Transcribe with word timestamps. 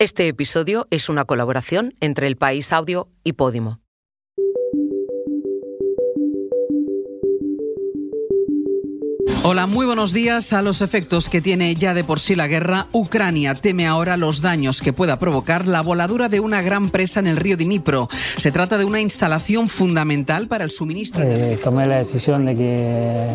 Este 0.00 0.26
episodio 0.28 0.86
es 0.88 1.10
una 1.10 1.26
colaboración 1.26 1.92
entre 2.00 2.26
El 2.26 2.36
País 2.36 2.72
Audio 2.72 3.08
y 3.22 3.34
Podimo. 3.34 3.80
Hola, 9.44 9.66
muy 9.66 9.84
buenos 9.84 10.14
días. 10.14 10.54
A 10.54 10.62
los 10.62 10.80
efectos 10.80 11.28
que 11.28 11.42
tiene 11.42 11.74
ya 11.74 11.92
de 11.92 12.02
por 12.02 12.18
sí 12.18 12.34
la 12.34 12.46
guerra, 12.46 12.86
Ucrania 12.92 13.56
teme 13.56 13.86
ahora 13.86 14.16
los 14.16 14.40
daños 14.40 14.80
que 14.80 14.94
pueda 14.94 15.18
provocar 15.18 15.68
la 15.68 15.82
voladura 15.82 16.30
de 16.30 16.40
una 16.40 16.62
gran 16.62 16.88
presa 16.88 17.20
en 17.20 17.26
el 17.26 17.36
río 17.36 17.58
Dnipro. 17.58 18.08
Se 18.38 18.50
trata 18.50 18.78
de 18.78 18.86
una 18.86 19.02
instalación 19.02 19.68
fundamental 19.68 20.48
para 20.48 20.64
el 20.64 20.70
suministro. 20.70 21.22
Eh, 21.24 21.58
tomé 21.62 21.86
la 21.86 21.98
decisión 21.98 22.46
de 22.46 22.54
que, 22.54 23.28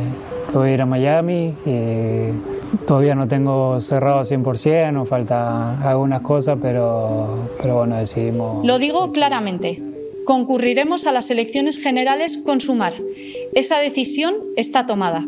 que, 0.50 0.58
voy 0.58 0.70
a 0.70 0.74
ir 0.74 0.82
a 0.82 0.88
Miami. 0.88 1.54
Y 1.64 2.55
todavía 2.88 3.16
no 3.16 3.28
tengo 3.28 3.80
cerrado 3.80 4.22
100%, 4.22 4.92
nos 4.92 5.08
faltan 5.08 5.82
algunas 5.84 6.22
cosas, 6.22 6.58
pero, 6.62 7.50
pero 7.62 7.78
bueno, 7.78 7.98
decidimos. 7.98 8.66
Lo 8.66 8.80
digo 8.80 9.10
claramente. 9.10 9.82
Concurriremos 10.26 11.06
a 11.06 11.12
las 11.12 11.30
elecciones 11.30 11.78
generales 11.78 12.38
con 12.38 12.60
Sumar. 12.60 12.94
Esa 13.54 13.80
decisión 13.80 14.36
está 14.56 14.86
tomada. 14.86 15.28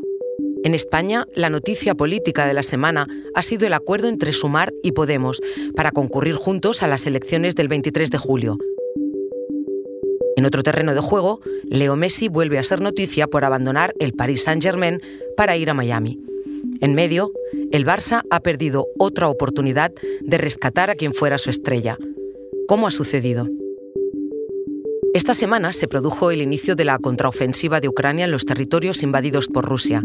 En 0.63 0.73
España, 0.73 1.27
la 1.35 1.49
noticia 1.49 1.95
política 1.95 2.47
de 2.47 2.53
la 2.53 2.63
semana 2.63 3.07
ha 3.35 3.41
sido 3.43 3.67
el 3.67 3.73
acuerdo 3.73 4.07
entre 4.07 4.33
Sumar 4.33 4.73
y 4.83 4.91
Podemos 4.91 5.41
para 5.75 5.91
concurrir 5.91 6.35
juntos 6.35 6.81
a 6.83 6.87
las 6.87 7.05
elecciones 7.05 7.55
del 7.55 7.67
23 7.67 8.09
de 8.09 8.17
julio. 8.17 8.57
En 10.35 10.45
otro 10.45 10.63
terreno 10.63 10.93
de 10.93 11.01
juego, 11.01 11.41
Leo 11.69 11.95
Messi 11.95 12.27
vuelve 12.27 12.59
a 12.59 12.63
ser 12.63 12.81
noticia 12.81 13.27
por 13.27 13.45
abandonar 13.45 13.93
el 13.99 14.13
Paris 14.13 14.43
Saint-Germain 14.43 15.01
para 15.35 15.57
ir 15.57 15.69
a 15.69 15.73
Miami. 15.73 16.19
En 16.81 16.93
medio, 16.95 17.31
el 17.71 17.85
Barça 17.85 18.23
ha 18.29 18.39
perdido 18.41 18.87
otra 18.97 19.29
oportunidad 19.29 19.91
de 20.21 20.37
rescatar 20.37 20.89
a 20.89 20.95
quien 20.95 21.13
fuera 21.13 21.37
su 21.37 21.49
estrella. 21.49 21.97
¿Cómo 22.67 22.87
ha 22.87 22.91
sucedido? 22.91 23.47
Esta 25.13 25.33
semana 25.33 25.73
se 25.73 25.87
produjo 25.87 26.29
el 26.29 26.41
inicio 26.41 26.75
de 26.75 26.85
la 26.85 26.99
contraofensiva 26.99 27.79
de 27.79 27.87
Ucrania 27.87 28.25
en 28.25 28.31
los 28.31 28.45
territorios 28.45 29.01
invadidos 29.01 29.47
por 29.47 29.65
Rusia. 29.65 30.03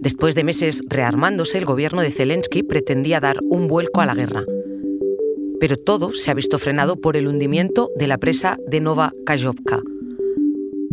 Después 0.00 0.34
de 0.34 0.44
meses 0.44 0.82
rearmándose, 0.88 1.58
el 1.58 1.64
gobierno 1.64 2.02
de 2.02 2.10
Zelensky 2.10 2.62
pretendía 2.62 3.18
dar 3.18 3.38
un 3.42 3.66
vuelco 3.66 4.00
a 4.00 4.06
la 4.06 4.14
guerra. 4.14 4.44
Pero 5.58 5.76
todo 5.76 6.12
se 6.12 6.30
ha 6.30 6.34
visto 6.34 6.58
frenado 6.58 7.00
por 7.00 7.16
el 7.16 7.26
hundimiento 7.26 7.90
de 7.96 8.06
la 8.06 8.18
presa 8.18 8.58
de 8.68 8.80
Nova 8.80 9.12
Kajovka. 9.26 9.80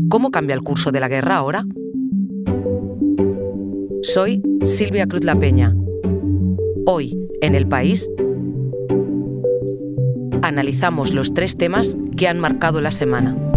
¿Cómo 0.10 0.32
cambia 0.32 0.56
el 0.56 0.64
curso 0.64 0.92
de 0.92 1.00
la 1.00 1.08
guerra 1.08 1.38
ahora? 1.38 1.66
Soy 4.02 4.42
Silvia 4.64 5.08
Cruz 5.08 5.24
La 5.26 5.36
Peña. 5.36 5.76
Hoy, 6.86 7.18
en 7.42 7.54
el 7.54 7.68
país, 7.68 8.10
analizamos 10.42 11.14
los 11.14 11.34
tres 11.34 11.58
temas 11.58 11.98
que 12.16 12.28
han 12.28 12.40
marcado 12.40 12.80
la 12.80 12.92
semana. 12.92 13.49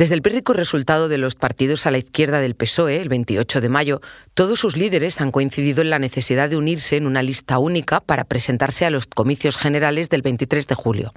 Desde 0.00 0.14
el 0.14 0.22
pírrico 0.22 0.54
resultado 0.54 1.10
de 1.10 1.18
los 1.18 1.34
partidos 1.34 1.84
a 1.84 1.90
la 1.90 1.98
izquierda 1.98 2.40
del 2.40 2.54
PSOE, 2.54 3.02
el 3.02 3.10
28 3.10 3.60
de 3.60 3.68
mayo, 3.68 4.00
todos 4.32 4.58
sus 4.58 4.78
líderes 4.78 5.20
han 5.20 5.30
coincidido 5.30 5.82
en 5.82 5.90
la 5.90 5.98
necesidad 5.98 6.48
de 6.48 6.56
unirse 6.56 6.96
en 6.96 7.06
una 7.06 7.22
lista 7.22 7.58
única 7.58 8.00
para 8.00 8.24
presentarse 8.24 8.86
a 8.86 8.90
los 8.90 9.04
comicios 9.04 9.58
generales 9.58 10.08
del 10.08 10.22
23 10.22 10.66
de 10.68 10.74
julio. 10.74 11.12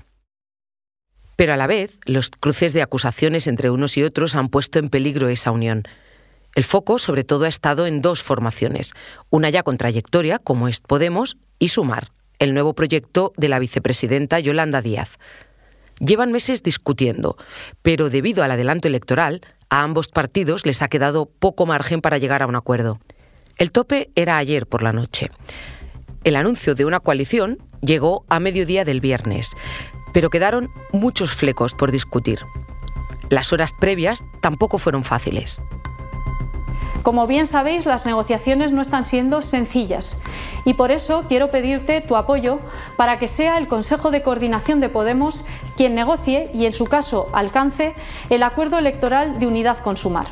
Pero 1.38 1.54
a 1.54 1.56
la 1.56 1.66
vez, 1.66 1.98
los 2.04 2.30
cruces 2.30 2.74
de 2.74 2.82
acusaciones 2.82 3.48
entre 3.48 3.70
unos 3.70 3.96
y 3.96 4.04
otros 4.04 4.36
han 4.36 4.50
puesto 4.50 4.80
en 4.80 4.90
peligro 4.90 5.30
esa 5.30 5.52
unión. 5.52 5.84
El 6.54 6.66
foco, 6.66 7.00
sobre 7.00 7.24
todo, 7.24 7.46
ha 7.46 7.48
estado 7.48 7.88
en 7.88 8.02
dos 8.02 8.22
formaciones, 8.22 8.92
una 9.30 9.50
ya 9.50 9.64
con 9.64 9.78
trayectoria, 9.78 10.40
como 10.40 10.68
es 10.68 10.82
Podemos, 10.82 11.38
y 11.58 11.70
Sumar, 11.70 12.12
el 12.38 12.54
nuevo 12.54 12.74
proyecto 12.74 13.32
de 13.38 13.48
la 13.48 13.60
vicepresidenta 13.60 14.42
Yolanda 14.42 14.82
Díaz. 14.82 15.20
Llevan 16.00 16.32
meses 16.32 16.64
discutiendo, 16.64 17.38
pero 17.82 18.10
debido 18.10 18.44
al 18.44 18.52
adelanto 18.52 18.88
electoral, 18.88 19.42
a 19.70 19.84
ambos 19.84 20.10
partidos 20.10 20.66
les 20.66 20.82
ha 20.82 20.88
quedado 20.88 21.26
poco 21.26 21.66
margen 21.66 22.02
para 22.02 22.18
llegar 22.18 22.44
a 22.44 22.48
un 22.48 22.56
acuerdo. 22.56 23.00
El 23.58 23.72
tope 23.72 24.12
era 24.16 24.38
ayer 24.38 24.68
por 24.68 24.84
la 24.84 24.94
noche. 24.94 25.30
El 26.24 26.36
anuncio 26.36 26.76
de 26.76 26.86
una 26.86 27.00
coalición 27.00 27.60
llegó 27.82 28.26
a 28.30 28.40
mediodía 28.40 28.86
del 28.86 29.02
viernes, 29.02 29.52
pero 30.14 30.30
quedaron 30.30 30.70
muchos 30.92 31.36
flecos 31.36 31.74
por 31.74 31.92
discutir. 31.92 32.40
Las 33.30 33.52
horas 33.52 33.72
previas 33.80 34.24
tampoco 34.42 34.78
fueron 34.78 35.04
fáciles. 35.04 35.60
Como 37.04 37.28
bien 37.28 37.46
sabéis, 37.46 37.86
las 37.86 38.06
negociaciones 38.06 38.72
no 38.72 38.82
están 38.82 39.04
siendo 39.04 39.42
sencillas 39.42 40.22
y 40.64 40.76
por 40.76 40.90
eso 40.90 41.26
quiero 41.28 41.52
pedirte 41.52 42.00
tu 42.00 42.16
apoyo 42.16 42.60
para 42.96 43.20
que 43.20 43.28
sea 43.28 43.58
el 43.58 43.68
Consejo 43.68 44.10
de 44.10 44.24
Coordinación 44.24 44.80
de 44.80 44.88
Podemos 44.88 45.44
quien 45.76 45.96
negocie 45.96 46.50
y, 46.54 46.66
en 46.66 46.72
su 46.72 46.86
caso, 46.86 47.28
alcance 47.34 47.94
el 48.30 48.42
acuerdo 48.42 48.78
electoral 48.78 49.38
de 49.38 49.48
unidad 49.48 49.80
con 49.80 49.98
Sumar 49.98 50.28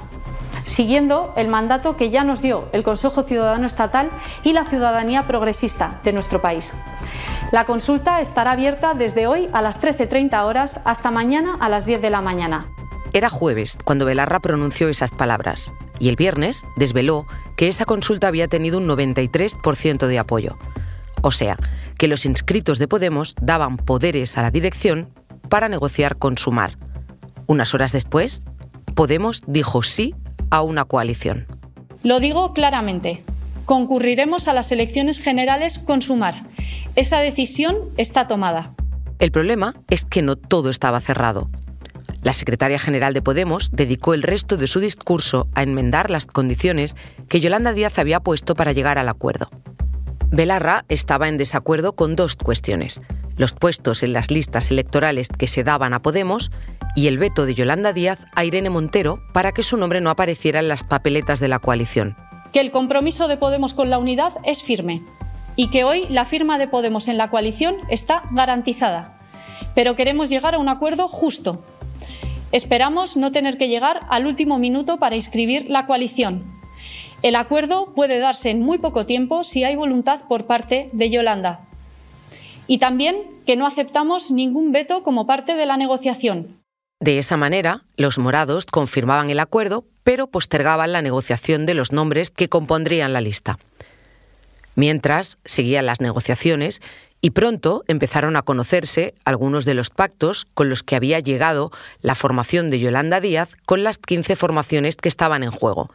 siguiendo 0.66 1.34
el 1.36 1.48
mandato 1.48 1.98
que 1.98 2.12
ya 2.12 2.24
nos 2.24 2.42
dio 2.42 2.70
el 2.72 2.84
Consejo 2.84 3.24
Ciudadano 3.24 3.66
Estatal 3.66 4.12
y 4.44 4.54
la 4.54 4.64
ciudadanía 4.64 5.28
progresista 5.28 6.00
de 6.04 6.14
nuestro 6.14 6.40
país. 6.40 6.72
La 7.52 7.66
consulta 7.66 8.22
estará 8.22 8.52
abierta 8.52 8.94
desde 8.94 9.28
hoy 9.28 9.50
a 9.54 9.62
las 9.62 9.82
13.30 9.82 10.46
horas 10.46 10.80
hasta 10.86 11.12
mañana 11.12 11.58
a 11.60 11.68
las 11.68 11.86
10 11.86 12.02
de 12.02 12.10
la 12.12 12.22
mañana. 12.22 12.68
Era 13.12 13.30
jueves 13.30 13.78
cuando 13.84 14.06
Belarra 14.06 14.40
pronunció 14.40 14.88
esas 14.88 15.12
palabras 15.12 15.74
y 16.02 16.10
el 16.10 16.16
viernes 16.16 16.66
desveló 16.76 17.28
que 17.56 17.68
esa 17.68 17.86
consulta 17.86 18.28
había 18.28 18.48
tenido 18.48 18.80
un 18.80 18.88
93% 18.88 20.08
de 20.08 20.20
apoyo. 20.20 20.58
O 21.22 21.32
sea, 21.32 21.58
que 22.00 22.08
los 22.08 22.26
inscritos 22.26 22.80
de 22.80 22.88
Podemos 22.88 23.36
daban 23.40 23.78
poderes 23.78 24.38
a 24.38 24.42
la 24.42 24.50
dirección 24.50 25.10
para 25.48 25.70
negociar 25.70 26.18
con 26.18 26.38
Sumar. 26.38 26.78
Unas 27.46 27.74
horas 27.76 27.92
después, 27.92 28.44
Podemos 28.96 29.44
dijo 29.48 29.84
sí 29.84 30.16
a 30.50 30.64
una 30.64 30.84
coalición. 30.84 31.46
Lo 32.04 32.20
digo 32.20 32.52
claramente. 32.52 33.24
Concurriremos 33.66 34.48
a 34.48 34.54
las 34.54 34.72
elecciones 34.72 35.20
generales 35.20 35.80
con 35.80 36.02
Sumar. 36.02 36.44
Esa 36.96 37.20
decisión 37.20 37.78
está 37.96 38.28
tomada. 38.28 38.74
El 39.20 39.32
problema 39.32 39.76
es 39.90 40.04
que 40.04 40.24
no 40.24 40.36
todo 40.36 40.70
estaba 40.72 41.00
cerrado. 41.00 41.50
La 42.24 42.34
secretaria 42.34 42.78
general 42.78 43.14
de 43.14 43.22
Podemos 43.22 43.72
dedicó 43.72 44.14
el 44.14 44.22
resto 44.22 44.56
de 44.56 44.68
su 44.68 44.80
discurso 44.80 45.48
a 45.56 45.64
enmendar 45.64 46.12
las 46.12 46.28
condiciones 46.28 46.96
que 47.28 47.40
Yolanda 47.40 47.74
Díaz 47.74 47.98
había 47.98 48.20
puesto 48.20 48.56
para 48.56 48.74
llegar 48.74 49.00
al 49.00 49.10
acuerdo. 49.10 49.50
Belarra 50.30 50.86
estaba 50.88 51.28
en 51.28 51.38
desacuerdo 51.38 51.94
con 51.94 52.16
dos 52.16 52.36
cuestiones, 52.36 53.02
los 53.38 53.54
puestos 53.54 54.04
en 54.04 54.14
las 54.14 54.30
listas 54.30 54.70
electorales 54.70 55.30
que 55.30 55.48
se 55.48 55.64
daban 55.64 55.94
a 55.94 56.02
Podemos 56.02 56.52
y 56.96 57.08
el 57.08 57.18
veto 57.18 57.46
de 57.46 57.56
Yolanda 57.56 57.92
Díaz 57.92 58.20
a 58.36 58.46
Irene 58.46 58.70
Montero 58.70 59.20
para 59.34 59.52
que 59.52 59.64
su 59.64 59.76
nombre 59.78 60.00
no 60.00 60.12
apareciera 60.12 60.60
en 60.60 60.68
las 60.68 60.84
papeletas 60.84 61.40
de 61.40 61.48
la 61.48 61.60
coalición. 61.60 62.16
Que 62.54 62.60
el 62.60 62.72
compromiso 62.72 63.28
de 63.28 63.38
Podemos 63.38 63.74
con 63.74 63.90
la 63.90 63.98
unidad 63.98 64.34
es 64.46 64.62
firme 64.62 65.02
y 65.56 65.70
que 65.70 65.84
hoy 65.84 66.06
la 66.08 66.26
firma 66.26 66.60
de 66.60 66.68
Podemos 66.68 67.08
en 67.08 67.18
la 67.18 67.30
coalición 67.30 67.78
está 67.90 68.24
garantizada. 68.32 69.18
Pero 69.74 69.96
queremos 69.96 70.30
llegar 70.30 70.56
a 70.56 70.60
un 70.60 70.70
acuerdo 70.70 71.08
justo, 71.08 71.64
Esperamos 72.52 73.16
no 73.16 73.32
tener 73.32 73.58
que 73.58 73.70
llegar 73.70 74.02
al 74.10 74.26
último 74.26 74.60
minuto 74.60 74.98
para 74.98 75.16
inscribir 75.16 75.70
la 75.70 75.86
coalición. 75.86 76.44
El 77.22 77.36
acuerdo 77.36 77.94
puede 77.94 78.20
darse 78.20 78.50
en 78.50 78.62
muy 78.62 78.78
poco 78.78 79.06
tiempo 79.06 79.44
si 79.44 79.64
hay 79.64 79.76
voluntad 79.76 80.22
por 80.28 80.48
parte 80.48 80.90
de 80.92 81.10
Yolanda. 81.10 81.60
Y 82.68 82.80
también 82.80 83.18
que 83.46 83.56
no 83.56 83.68
aceptamos 83.68 84.32
ningún 84.32 84.72
veto 84.72 85.04
como 85.04 85.28
parte 85.28 85.56
de 85.56 85.66
la 85.66 85.78
negociación. 85.78 86.48
De 87.00 87.18
esa 87.18 87.38
manera, 87.38 87.84
los 87.96 88.18
morados 88.18 88.66
confirmaban 88.66 89.30
el 89.30 89.40
acuerdo, 89.40 89.86
pero 90.04 90.28
postergaban 90.28 90.92
la 90.92 91.02
negociación 91.02 91.66
de 91.66 91.74
los 91.74 91.92
nombres 91.92 92.30
que 92.30 92.50
compondrían 92.50 93.14
la 93.14 93.22
lista. 93.22 93.60
Mientras 94.76 95.38
seguían 95.46 95.86
las 95.86 96.02
negociaciones 96.02 96.82
y 97.22 97.32
pronto 97.32 97.84
empezaron 97.88 98.36
a 98.36 98.42
conocerse 98.42 99.14
algunos 99.26 99.64
de 99.64 99.76
los 99.76 99.92
pactos 99.92 100.46
con 100.54 100.70
los 100.70 100.82
que 100.82 100.96
había 100.96 101.20
llegado 101.20 101.72
la 102.02 102.16
formación 102.16 102.70
de 102.70 102.80
Yolanda 102.80 103.20
Díaz 103.22 103.56
con 103.66 103.84
las 103.84 104.00
15 104.00 104.36
formaciones 104.36 104.96
que 104.96 105.08
estaban 105.08 105.44
en 105.44 105.52
juego. 105.52 105.94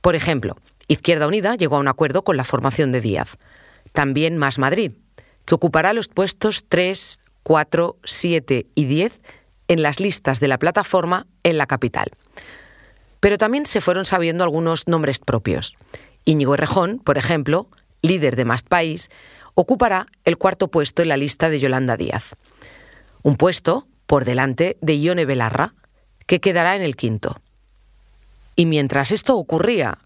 Por 0.00 0.16
ejemplo, 0.16 0.56
Izquierda 0.88 1.28
Unida 1.28 1.54
llegó 1.54 1.76
a 1.76 1.80
un 1.80 1.88
acuerdo 1.88 2.22
con 2.22 2.36
la 2.36 2.44
formación 2.44 2.92
de 2.92 3.00
Díaz. 3.00 3.38
También 3.92 4.36
Más 4.36 4.58
Madrid, 4.58 4.92
que 5.46 5.54
ocupará 5.54 5.92
los 5.92 6.08
puestos 6.08 6.64
3, 6.68 7.20
4, 7.44 7.96
7 8.04 8.66
y 8.74 8.84
10 8.84 9.20
en 9.68 9.82
las 9.82 10.00
listas 10.00 10.40
de 10.40 10.48
la 10.48 10.58
plataforma 10.58 11.26
en 11.44 11.56
la 11.56 11.66
capital. 11.66 12.10
Pero 13.20 13.38
también 13.38 13.64
se 13.64 13.80
fueron 13.80 14.04
sabiendo 14.04 14.44
algunos 14.44 14.88
nombres 14.88 15.20
propios. 15.20 15.74
Íñigo 16.24 16.54
Errejón, 16.54 16.98
por 16.98 17.16
ejemplo, 17.16 17.68
líder 18.02 18.36
de 18.36 18.44
Más 18.44 18.62
País, 18.62 19.10
ocupará 19.54 20.06
el 20.24 20.36
cuarto 20.36 20.68
puesto 20.68 21.02
en 21.02 21.08
la 21.08 21.16
lista 21.16 21.48
de 21.48 21.60
Yolanda 21.60 21.96
Díaz. 21.96 22.34
Un 23.22 23.36
puesto 23.36 23.86
por 24.06 24.24
delante 24.24 24.76
de 24.80 25.00
Ione 25.00 25.24
Belarra, 25.24 25.74
que 26.26 26.40
quedará 26.40 26.76
en 26.76 26.82
el 26.82 26.96
quinto. 26.96 27.40
Y 28.56 28.66
mientras 28.66 29.10
esto 29.10 29.36
ocurría, 29.36 29.98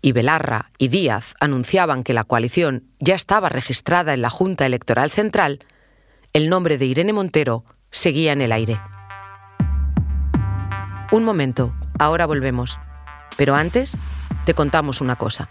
y 0.00 0.12
Belarra 0.12 0.70
y 0.78 0.88
Díaz 0.88 1.34
anunciaban 1.40 2.04
que 2.04 2.12
la 2.12 2.24
coalición 2.24 2.84
ya 3.00 3.14
estaba 3.14 3.48
registrada 3.48 4.14
en 4.14 4.22
la 4.22 4.30
Junta 4.30 4.66
Electoral 4.66 5.10
Central, 5.10 5.60
el 6.32 6.48
nombre 6.48 6.78
de 6.78 6.86
Irene 6.86 7.12
Montero 7.12 7.64
seguía 7.90 8.32
en 8.32 8.42
el 8.42 8.52
aire. 8.52 8.80
Un 11.10 11.24
momento, 11.24 11.74
ahora 11.98 12.26
volvemos. 12.26 12.78
Pero 13.36 13.54
antes, 13.54 13.98
te 14.44 14.54
contamos 14.54 15.00
una 15.00 15.16
cosa. 15.16 15.48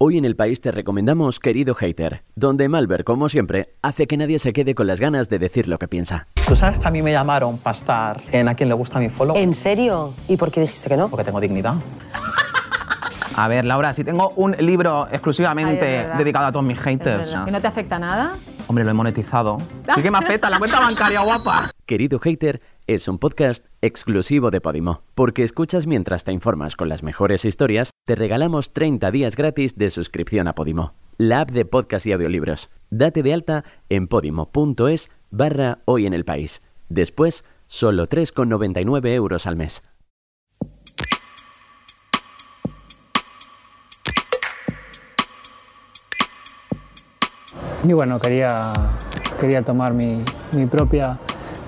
Hoy 0.00 0.16
en 0.16 0.24
el 0.24 0.36
país 0.36 0.60
te 0.60 0.70
recomendamos 0.70 1.40
Querido 1.40 1.74
Hater, 1.74 2.22
donde 2.36 2.68
Malver, 2.68 3.02
como 3.02 3.28
siempre, 3.28 3.74
hace 3.82 4.06
que 4.06 4.16
nadie 4.16 4.38
se 4.38 4.52
quede 4.52 4.76
con 4.76 4.86
las 4.86 5.00
ganas 5.00 5.28
de 5.28 5.40
decir 5.40 5.66
lo 5.66 5.76
que 5.80 5.88
piensa. 5.88 6.28
Tú 6.46 6.54
sabes 6.54 6.78
que 6.78 6.86
a 6.86 6.92
mí 6.92 7.02
me 7.02 7.10
llamaron 7.10 7.58
para 7.58 7.76
estar 7.76 8.22
en 8.30 8.46
A 8.46 8.54
quien 8.54 8.68
le 8.68 8.76
gusta 8.76 9.00
mi 9.00 9.08
follow. 9.08 9.36
¿En 9.36 9.56
serio? 9.56 10.14
¿Y 10.28 10.36
por 10.36 10.52
qué 10.52 10.60
dijiste 10.60 10.88
que 10.88 10.96
no? 10.96 11.08
Porque 11.08 11.24
tengo 11.24 11.40
dignidad. 11.40 11.74
A 13.34 13.48
ver, 13.48 13.64
Laura, 13.64 13.92
si 13.92 14.04
tengo 14.04 14.32
un 14.36 14.52
libro 14.60 15.08
exclusivamente 15.10 16.08
dedicado 16.16 16.46
a 16.46 16.52
todos 16.52 16.64
mis 16.64 16.78
haters. 16.78 17.36
¿Y 17.48 17.50
no 17.50 17.60
te 17.60 17.66
afecta 17.66 17.98
nada? 17.98 18.36
Hombre, 18.68 18.84
lo 18.84 18.92
he 18.92 18.94
monetizado. 18.94 19.58
Sí 19.96 20.02
que 20.02 20.12
me 20.12 20.18
afecta 20.18 20.48
la 20.48 20.60
cuenta 20.60 20.78
bancaria, 20.78 21.22
guapa. 21.22 21.72
Querido 21.86 22.20
Hater 22.20 22.60
es 22.86 23.08
un 23.08 23.18
podcast 23.18 23.64
exclusivo 23.82 24.52
de 24.52 24.60
Podimo. 24.60 25.02
Porque 25.16 25.42
escuchas 25.42 25.88
mientras 25.88 26.22
te 26.22 26.32
informas 26.32 26.76
con 26.76 26.88
las 26.88 27.02
mejores 27.02 27.44
historias, 27.44 27.90
te 28.08 28.14
regalamos 28.14 28.72
30 28.72 29.10
días 29.10 29.36
gratis 29.36 29.76
de 29.76 29.90
suscripción 29.90 30.48
a 30.48 30.54
Podimo, 30.54 30.94
la 31.18 31.42
app 31.42 31.50
de 31.50 31.66
podcast 31.66 32.06
y 32.06 32.12
audiolibros. 32.12 32.70
Date 32.88 33.22
de 33.22 33.34
alta 33.34 33.64
en 33.90 34.08
podimo.es 34.08 35.10
barra 35.30 35.80
hoy 35.84 36.06
en 36.06 36.14
el 36.14 36.24
país. 36.24 36.62
Después, 36.88 37.44
solo 37.66 38.08
3,99 38.08 39.08
euros 39.08 39.46
al 39.46 39.56
mes. 39.56 39.82
Y 47.86 47.92
bueno, 47.92 48.18
quería, 48.18 48.72
quería 49.38 49.60
tomar 49.60 49.92
mi, 49.92 50.24
mi 50.56 50.64
propia 50.64 51.18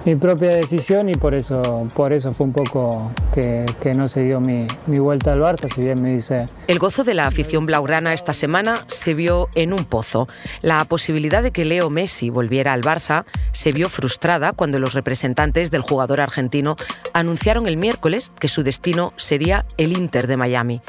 mi 0.04 0.16
propia 0.16 0.50
decisión 0.50 1.08
y 1.08 1.14
por 1.14 1.34
eso, 1.34 1.86
por 1.94 2.12
eso 2.12 2.32
fue 2.32 2.46
un 2.46 2.52
poco 2.52 3.10
que, 3.32 3.66
que 3.80 3.92
no 3.94 4.08
se 4.08 4.22
dio 4.22 4.40
mi, 4.40 4.66
mi, 4.86 4.98
vuelta 4.98 5.32
al 5.32 5.40
Barça, 5.40 5.72
si 5.72 5.82
bien 5.82 6.00
me 6.02 6.12
dice... 6.12 6.46
El 6.68 6.78
gozo 6.78 7.04
de 7.04 7.14
la 7.14 7.26
afición 7.26 7.66
blaugrana 7.66 8.14
esta 8.14 8.32
semana 8.32 8.84
se 8.86 9.14
vio 9.14 9.48
en 9.54 9.72
un 9.72 9.84
pozo. 9.84 10.28
La 10.62 10.84
posibilidad 10.84 11.42
de 11.42 11.50
que 11.50 11.64
Leo 11.64 11.90
Messi 11.90 12.30
volviera 12.30 12.72
al 12.72 12.82
Barça 12.82 13.24
se 13.52 13.72
vio 13.72 13.88
frustrada 13.88 14.52
cuando 14.52 14.78
los 14.78 14.94
representantes 14.94 15.70
del 15.70 15.82
jugador 15.82 16.20
argentino 16.20 16.76
anunciaron 17.12 17.66
el 17.66 17.76
miércoles 17.76 18.32
que 18.38 18.48
su 18.48 18.62
destino 18.62 19.12
sería 19.16 19.64
el 19.76 19.96
Inter 19.96 20.26
de 20.26 20.36
Miami. 20.36 20.80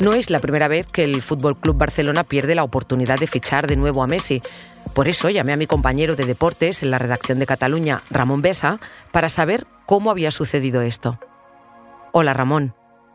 No 0.00 0.12
es 0.12 0.28
la 0.30 0.40
primera 0.40 0.66
vez 0.66 0.88
que 0.88 1.04
el 1.04 1.22
Fútbol 1.22 1.56
Club 1.56 1.76
Barcelona 1.76 2.24
pierde 2.24 2.56
la 2.56 2.64
oportunidad 2.64 3.18
de 3.18 3.28
fichar 3.28 3.68
de 3.68 3.76
nuevo 3.76 4.02
a 4.02 4.08
Messi. 4.08 4.42
Por 4.92 5.08
eso 5.08 5.30
llamé 5.30 5.52
a 5.52 5.56
mi 5.56 5.68
compañero 5.68 6.16
de 6.16 6.24
deportes 6.24 6.82
en 6.82 6.90
la 6.90 6.98
redacción 6.98 7.38
de 7.38 7.46
Cataluña, 7.46 8.02
Ramón 8.10 8.42
Besa, 8.42 8.80
para 9.12 9.28
saber 9.28 9.66
cómo 9.86 10.10
había 10.10 10.32
sucedido 10.32 10.82
esto. 10.82 11.20
Hola, 12.10 12.34
Ramón. 12.34 12.74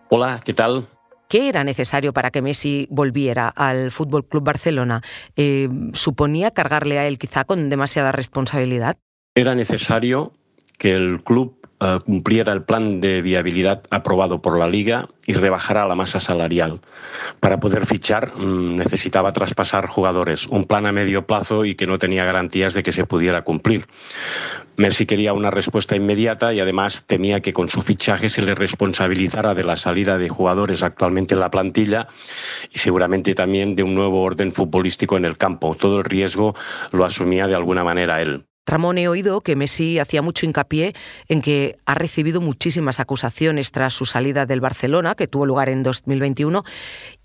Hola, 0.09 0.39
¿qué 0.43 0.53
tal? 0.53 0.87
¿Qué 1.27 1.49
era 1.49 1.65
necesario 1.65 2.13
para 2.13 2.31
que 2.31 2.41
Messi 2.41 2.87
volviera 2.89 3.49
al 3.49 3.91
Fútbol 3.91 4.25
Club 4.25 4.45
Barcelona? 4.45 5.01
Eh, 5.35 5.67
¿Suponía 5.93 6.51
cargarle 6.51 6.97
a 6.97 7.07
él 7.07 7.19
quizá 7.19 7.43
con 7.43 7.69
demasiada 7.69 8.13
responsabilidad? 8.13 8.97
Era 9.35 9.53
necesario 9.53 10.33
que 10.77 10.95
el 10.95 11.21
club 11.23 11.68
uh, 11.81 11.99
cumpliera 11.99 12.53
el 12.53 12.63
plan 12.63 13.01
de 13.01 13.21
viabilidad 13.21 13.83
aprobado 13.89 14.41
por 14.41 14.57
la 14.57 14.67
Liga 14.67 15.09
y 15.25 15.33
rebajara 15.33 15.87
la 15.87 15.95
masa 15.95 16.19
salarial. 16.19 16.81
Para 17.39 17.59
poder 17.59 17.85
fichar 17.85 18.33
um, 18.35 18.75
necesitaba 18.75 19.31
traspasar 19.31 19.87
jugadores, 19.87 20.47
un 20.47 20.65
plan 20.65 20.85
a 20.85 20.91
medio 20.91 21.27
plazo 21.27 21.65
y 21.65 21.75
que 21.75 21.85
no 21.85 21.97
tenía 21.97 22.25
garantías 22.25 22.73
de 22.73 22.83
que 22.83 22.91
se 22.91 23.05
pudiera 23.05 23.43
cumplir. 23.43 23.85
Messi 24.75 25.05
quería 25.05 25.33
una 25.33 25.49
respuesta 25.49 25.95
inmediata 25.95 26.53
y 26.53 26.59
además 26.61 27.05
temía 27.05 27.41
que 27.41 27.53
con 27.53 27.69
su 27.69 27.81
fichaje 27.81 28.29
se 28.29 28.41
le 28.41 28.55
responsabilizara 28.55 29.53
de 29.53 29.63
la 29.63 29.75
salida 29.75 30.17
de 30.17 30.29
jugadores 30.29 30.83
actualmente 30.83 31.33
en 31.33 31.41
la 31.41 31.51
plantilla 31.51 32.07
y 32.71 32.79
seguramente 32.79 33.35
también 33.35 33.75
de 33.75 33.83
un 33.83 33.93
nuevo 33.93 34.21
orden 34.21 34.51
futbolístico 34.51 35.17
en 35.17 35.25
el 35.25 35.37
campo. 35.37 35.75
Todo 35.75 35.97
el 35.97 36.05
riesgo 36.05 36.55
lo 36.91 37.05
asumía 37.05 37.45
de 37.47 37.55
alguna 37.55 37.83
manera 37.83 38.21
él. 38.21 38.48
Ramón, 38.69 38.97
he 38.97 39.07
oído 39.07 39.41
que 39.41 39.55
Messi 39.55 39.99
hacía 39.99 40.21
mucho 40.21 40.45
hincapié 40.45 40.93
en 41.27 41.41
que 41.41 41.77
ha 41.85 41.95
recibido 41.95 42.41
muchísimas 42.41 42.99
acusaciones 42.99 43.71
tras 43.71 43.93
su 43.93 44.05
salida 44.05 44.45
del 44.45 44.61
Barcelona, 44.61 45.15
que 45.15 45.27
tuvo 45.27 45.45
lugar 45.45 45.69
en 45.69 45.83
2021, 45.83 46.63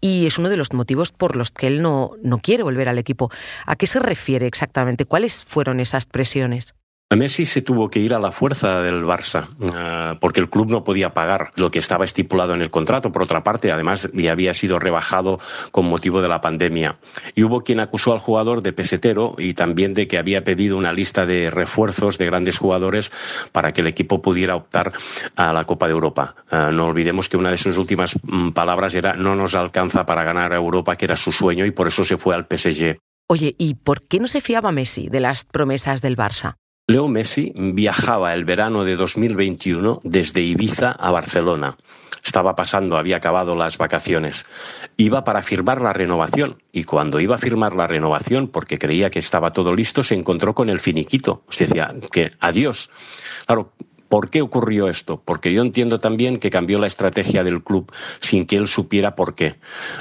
y 0.01 0.27
es 0.27 0.39
uno 0.39 0.49
de 0.49 0.57
los 0.57 0.73
motivos 0.73 1.13
por 1.13 1.37
los 1.37 1.51
que 1.51 1.67
él 1.67 1.83
no, 1.83 2.13
no 2.23 2.39
quiere 2.39 2.63
volver 2.63 2.89
al 2.89 2.99
equipo. 2.99 3.31
¿A 3.67 3.77
qué 3.77 3.87
se 3.87 4.01
refiere 4.01 4.47
exactamente? 4.47 5.05
¿Cuáles 5.05 5.45
fueron 5.45 5.81
esas 5.81 6.07
presiones? 6.07 6.75
Messi 7.11 7.47
se 7.47 7.63
tuvo 7.63 7.91
que 7.91 8.01
ir 8.01 8.15
a 8.15 8.19
la 8.19 8.33
fuerza 8.33 8.81
del 8.81 9.05
Barça 9.05 9.49
uh, 9.59 10.19
porque 10.19 10.41
el 10.41 10.51
club 10.51 10.71
no 10.71 10.85
podía 10.85 11.15
pagar 11.15 11.53
lo 11.55 11.71
que 11.71 11.79
estaba 11.79 12.05
estipulado 12.05 12.55
en 12.55 12.63
el 12.63 12.71
contrato. 12.71 13.13
Por 13.13 13.23
otra 13.23 13.45
parte, 13.45 13.71
además, 13.71 14.11
ya 14.13 14.33
había 14.33 14.55
sido 14.55 14.79
rebajado 14.79 15.39
con 15.71 15.87
motivo 15.87 16.23
de 16.23 16.29
la 16.29 16.41
pandemia. 16.41 16.99
Y 17.35 17.45
hubo 17.45 17.63
quien 17.63 17.81
acusó 17.81 18.13
al 18.13 18.19
jugador 18.19 18.63
de 18.63 18.73
pesetero 18.73 19.37
y 19.39 19.55
también 19.55 19.95
de 19.95 20.09
que 20.09 20.19
había 20.19 20.45
pedido 20.45 20.77
una 20.77 20.93
lista 20.93 21.27
de 21.27 21.51
refuerzos 21.51 22.19
de 22.19 22.27
grandes 22.27 22.59
jugadores 22.59 23.13
para 23.53 23.73
que 23.73 23.83
el 23.83 23.87
equipo 23.87 24.23
pudiera 24.23 24.57
optar 24.57 24.93
a 25.37 25.53
la 25.53 25.65
Copa 25.65 25.87
de 25.87 25.93
Europa. 25.93 26.35
Uh, 26.51 26.73
no 26.73 26.87
olvidemos 26.87 27.29
que 27.29 27.37
una 27.37 27.51
de 27.51 27.59
sus 27.59 27.79
últimas 27.79 28.19
mm, 28.23 28.51
palabras 28.51 28.95
era 28.95 29.15
no 29.15 29.37
nos 29.37 29.55
alcanza 29.55 30.05
para 30.07 30.25
ganar 30.25 30.53
a 30.53 30.57
Europa, 30.57 30.97
que 30.97 31.05
era 31.05 31.17
su 31.17 31.33
sueño, 31.33 31.65
y 31.65 31.71
por 31.71 31.87
eso 31.87 32.05
se 32.05 32.17
fue 32.17 32.35
al 32.35 32.47
PSG. 32.47 32.97
Oye, 33.29 33.55
¿y 33.59 33.75
por 33.75 34.03
qué 34.03 34.21
no 34.21 34.27
se 34.27 34.41
fiaba 34.41 34.73
Messi 34.73 35.09
de 35.09 35.21
las 35.21 35.45
promesas 35.45 36.03
del 36.03 36.17
Barça? 36.17 36.57
Leo 36.87 37.09
Messi 37.09 37.51
viajaba 37.57 38.35
el 38.35 38.45
verano 38.45 38.85
de 38.85 38.97
2021 38.97 40.01
desde 40.05 40.43
Ibiza 40.43 40.91
a 40.91 41.11
Barcelona. 41.13 41.79
Estaba 42.23 42.57
pasando, 42.57 42.99
había 42.99 43.17
acabado 43.17 43.57
las 43.57 43.79
vacaciones. 43.79 44.45
Iba 44.99 45.25
para 45.25 45.41
firmar 45.41 45.81
la 45.81 45.95
renovación 45.95 46.63
y 46.73 46.85
cuando 46.85 47.21
iba 47.21 47.37
a 47.37 47.39
firmar 47.39 47.75
la 47.75 47.87
renovación, 47.87 48.49
porque 48.49 48.79
creía 48.79 49.09
que 49.09 49.19
estaba 49.19 49.55
todo 49.55 49.75
listo, 49.75 50.03
se 50.03 50.15
encontró 50.15 50.55
con 50.55 50.69
el 50.69 50.79
finiquito. 50.79 51.43
Se 51.49 51.67
decía 51.67 51.95
que 52.13 52.33
adiós. 52.39 52.91
Claro, 53.47 53.73
¿Por 54.09 54.31
qué 54.31 54.43
ocurrió 54.43 54.89
esto? 54.89 55.21
Porque 55.25 55.53
yo 55.53 55.63
entiendo 55.63 55.99
también 55.99 56.39
que 56.39 56.51
cambió 56.51 56.79
la 56.79 56.87
estrategia 56.87 57.43
del 57.43 57.63
club 57.63 57.91
sin 58.21 58.47
que 58.47 58.57
él 58.57 58.69
supiera 58.69 59.17
por 59.17 59.35
qué. 59.35 59.57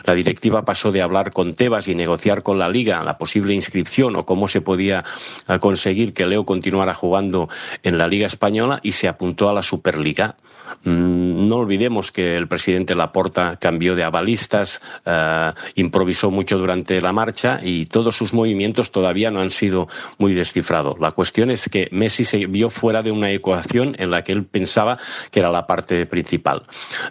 La 0.05 0.13
directiva 0.13 0.65
pasó 0.65 0.91
de 0.91 1.01
hablar 1.01 1.31
con 1.31 1.55
Tebas 1.55 1.87
y 1.87 1.95
negociar 1.95 2.43
con 2.43 2.59
la 2.59 2.69
liga 2.69 3.03
la 3.03 3.17
posible 3.17 3.53
inscripción 3.53 4.15
o 4.15 4.25
cómo 4.25 4.47
se 4.47 4.61
podía 4.61 5.03
eh, 5.47 5.59
conseguir 5.59 6.13
que 6.13 6.25
Leo 6.25 6.45
continuara 6.45 6.93
jugando 6.93 7.49
en 7.81 7.97
la 7.97 8.07
liga 8.07 8.27
española 8.27 8.79
y 8.83 8.93
se 8.93 9.07
apuntó 9.07 9.49
a 9.49 9.53
la 9.53 9.63
Superliga. 9.63 10.37
Mm, 10.83 11.47
no 11.47 11.57
olvidemos 11.57 12.11
que 12.11 12.37
el 12.37 12.47
presidente 12.47 12.95
Laporta 12.95 13.57
cambió 13.57 13.95
de 13.95 14.03
avalistas, 14.03 14.81
uh, 15.05 15.53
improvisó 15.75 16.31
mucho 16.31 16.57
durante 16.57 17.01
la 17.01 17.13
marcha 17.13 17.59
y 17.63 17.85
todos 17.85 18.15
sus 18.15 18.33
movimientos 18.33 18.91
todavía 18.91 19.31
no 19.31 19.41
han 19.41 19.51
sido 19.51 19.87
muy 20.17 20.33
descifrados. 20.33 20.99
La 20.99 21.11
cuestión 21.11 21.51
es 21.51 21.69
que 21.69 21.87
Messi 21.91 22.25
se 22.25 22.45
vio 22.47 22.69
fuera 22.69 23.03
de 23.03 23.11
una 23.11 23.31
ecuación 23.31 23.95
en 24.03 24.11
la 24.11 24.23
que 24.23 24.31
él 24.31 24.45
pensaba 24.45 24.97
que 25.31 25.39
era 25.39 25.49
la 25.49 25.65
parte 25.65 26.05
principal. 26.05 26.63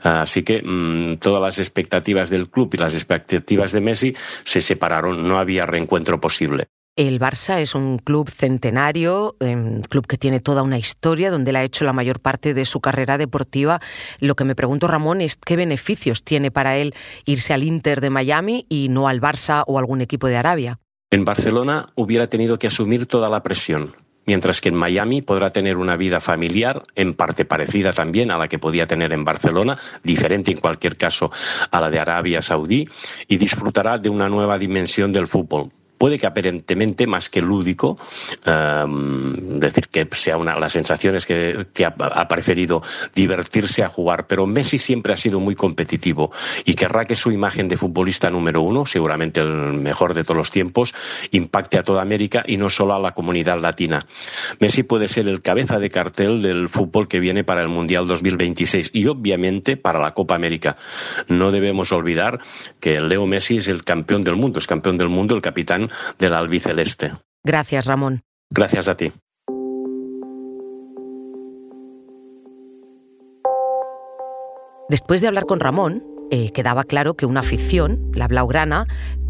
Así 0.03 0.43
que 0.43 0.63
mmm, 0.63 1.17
todas 1.17 1.43
las 1.43 1.59
expectativas 1.59 2.31
del 2.31 2.51
club 2.51 2.71
y 2.75 2.79
las 2.79 2.95
expectativas 2.95 3.73
de 3.73 3.81
Messi 3.81 4.17
se 4.45 4.61
separaron, 4.61 5.29
no 5.29 5.39
había 5.39 5.67
reencuentro 5.67 6.21
posible. 6.21 6.69
El 6.95 7.19
Barça 7.19 7.59
es 7.59 7.75
un 7.75 7.97
club 7.97 8.29
centenario, 8.29 9.35
un 9.41 9.81
club 9.89 10.07
que 10.07 10.19
tiene 10.19 10.41
toda 10.41 10.63
una 10.63 10.77
historia, 10.77 11.31
donde 11.31 11.49
él 11.49 11.57
ha 11.57 11.65
hecho 11.65 11.87
la 11.87 11.95
mayor 11.95 12.21
parte 12.21 12.53
de 12.53 12.67
su 12.67 12.83
carrera 12.83 13.17
deportiva. 13.17 13.81
Lo 14.21 14.37
que 14.37 14.45
me 14.45 14.55
pregunto, 14.55 14.89
Ramón, 14.89 15.23
es 15.23 15.37
qué 15.37 15.57
beneficios 15.57 16.23
tiene 16.23 16.51
para 16.51 16.77
él 16.77 16.95
irse 17.25 17.55
al 17.55 17.63
Inter 17.63 18.03
de 18.03 18.11
Miami 18.11 18.67
y 18.69 18.91
no 18.91 19.09
al 19.09 19.23
Barça 19.23 19.65
o 19.67 19.79
algún 19.79 20.03
equipo 20.03 20.27
de 20.27 20.37
Arabia. 20.37 20.81
En 21.11 21.25
Barcelona 21.25 21.89
hubiera 21.95 22.27
tenido 22.27 22.59
que 22.59 22.67
asumir 22.67 23.07
toda 23.07 23.31
la 23.31 23.43
presión, 23.43 23.95
mientras 24.27 24.61
que 24.61 24.69
en 24.69 24.77
Miami 24.77 25.23
podrá 25.23 25.51
tener 25.51 25.77
una 25.77 25.97
vida 25.97 26.21
familiar, 26.21 26.83
en 26.95 27.15
parte 27.15 27.45
parecida 27.45 27.93
también 27.93 28.31
a 28.31 28.39
la 28.39 28.49
que 28.49 28.59
podía 28.59 28.87
tener 28.87 29.13
en 29.13 29.25
Barcelona, 29.25 29.79
diferente 30.03 30.51
en 30.51 30.59
cualquier 30.59 30.97
caso 30.97 31.31
a 31.71 31.81
la 31.81 31.91
de 31.91 31.99
Arabia 31.99 32.43
Saudí, 32.43 32.89
y 33.29 33.37
disfrutará 33.37 33.99
de 33.99 34.09
una 34.09 34.29
nueva 34.29 34.59
dimensión 34.59 35.13
del 35.13 35.29
fútbol 35.29 35.71
puede 36.03 36.19
que 36.19 36.27
aparentemente 36.27 37.07
más 37.07 37.31
que 37.31 37.41
lúdico, 37.41 37.97
em, 38.45 39.61
decir 39.61 39.87
que 39.87 40.09
sea 40.11 40.37
una, 40.37 40.59
la 40.59 40.69
sensación 40.69 41.15
es 41.15 41.27
que, 41.27 41.65
ha, 41.85 42.27
preferido 42.27 42.83
divertirse 43.15 43.85
a 43.85 43.89
jugar, 43.89 44.27
pero 44.27 44.45
Messi 44.45 44.79
siempre 44.79 45.13
ha 45.13 45.17
sido 45.17 45.39
muy 45.39 45.55
competitivo 45.55 46.33
y 46.65 46.75
querrá 46.75 47.05
que 47.05 47.15
su 47.15 47.31
imagen 47.31 47.69
de 47.69 47.77
futbolista 47.77 48.31
número 48.31 48.63
uno, 48.63 48.85
seguramente 48.85 49.39
el 49.39 49.75
mejor 49.75 50.15
de 50.15 50.25
todos 50.25 50.39
los 50.39 50.51
tiempos, 50.51 50.93
impacte 51.31 51.79
a 51.79 51.85
toda 51.85 52.03
América 52.03 52.43
y 52.49 52.57
no 52.57 52.69
solo 52.69 52.95
a 52.95 52.99
la 52.99 53.13
comunidad 53.13 53.61
latina. 53.61 54.05
Messi 54.59 54.83
puede 54.83 55.07
ser 55.07 55.29
el 55.29 55.41
cabeza 55.41 55.79
de 55.79 55.89
cartel 55.89 56.43
del 56.43 56.69
fútbol 56.69 57.07
que 57.07 57.21
viene 57.21 57.45
para 57.45 57.63
el 57.63 57.69
Mundial 57.69 58.09
2026 58.09 58.91
y 58.93 59.07
obviamente 59.07 59.77
para 59.77 60.01
la 60.01 60.15
Copa 60.15 60.35
América. 60.35 60.75
No 61.29 61.53
debemos 61.53 61.93
olvidar 61.93 62.41
que 62.81 63.01
Leo 63.01 63.25
Messi 63.25 63.59
es 63.59 63.69
el 63.69 63.85
campeón 63.85 64.25
del 64.25 64.35
mundo, 64.35 64.59
es 64.59 64.67
campeón 64.67 64.99
del 64.99 65.09
mundo, 65.09 65.37
el 65.37 65.43
capitán 65.43 65.92
del 66.19 66.35
albiceleste. 66.35 67.13
Gracias, 67.45 67.87
Ramón. 67.87 68.23
Gracias 68.51 68.89
a 68.89 68.95
ti. 68.95 69.13
Después 74.89 75.21
de 75.21 75.29
hablar 75.29 75.47
con 75.47 75.59
Ramón, 75.59 76.05
eh, 76.31 76.51
quedaba 76.53 76.85
claro 76.85 77.15
que 77.15 77.25
una 77.25 77.41
afición, 77.41 78.11
la 78.15 78.29
Blaugrana, 78.29 78.87